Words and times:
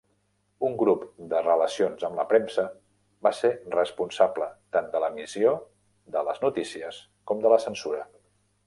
Un 0.67 0.77
grup 0.77 1.03
de 1.33 1.41
"Relacions 1.47 2.05
amb 2.09 2.17
la 2.21 2.25
premsa" 2.31 2.65
va 3.27 3.33
ser 3.41 3.53
responsable 3.77 4.49
tant 4.79 4.91
de 4.97 5.03
l'emissió 5.05 5.55
de 6.19 6.29
les 6.31 6.45
notícies 6.49 7.03
com 7.31 7.47
de 7.47 7.55
la 7.57 7.63
censura. 7.71 8.05